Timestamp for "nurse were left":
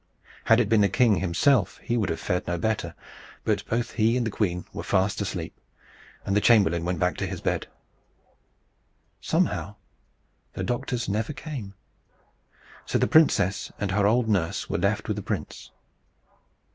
14.27-15.07